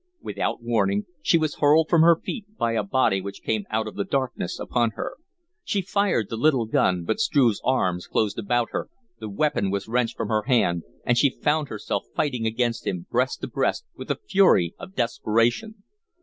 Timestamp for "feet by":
2.19-2.71